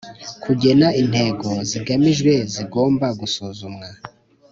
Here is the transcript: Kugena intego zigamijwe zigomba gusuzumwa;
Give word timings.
Kugena 0.43 0.87
intego 1.01 1.47
zigamijwe 1.69 2.33
zigomba 2.53 3.07
gusuzumwa; 3.19 3.87